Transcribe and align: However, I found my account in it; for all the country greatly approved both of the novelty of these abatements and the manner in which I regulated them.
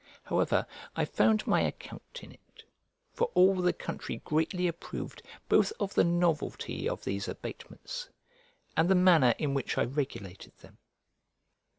However, 0.23 0.65
I 0.95 1.05
found 1.05 1.45
my 1.45 1.61
account 1.61 2.21
in 2.23 2.31
it; 2.31 2.63
for 3.13 3.29
all 3.35 3.53
the 3.61 3.71
country 3.71 4.19
greatly 4.25 4.67
approved 4.67 5.21
both 5.47 5.71
of 5.79 5.93
the 5.93 6.03
novelty 6.03 6.89
of 6.89 7.03
these 7.03 7.27
abatements 7.27 8.09
and 8.75 8.89
the 8.89 8.95
manner 8.95 9.35
in 9.37 9.53
which 9.53 9.77
I 9.77 9.83
regulated 9.83 10.53
them. 10.57 10.79